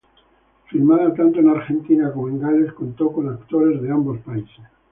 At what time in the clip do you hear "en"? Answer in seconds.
1.41-1.49, 2.29-2.39